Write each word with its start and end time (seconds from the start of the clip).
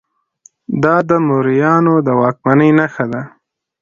دا 0.83 0.95
د 1.09 1.11
موریانو 1.27 1.95
د 2.07 2.07
واکمنۍ 2.21 2.69
نښه 2.79 3.05
ده 3.11 3.21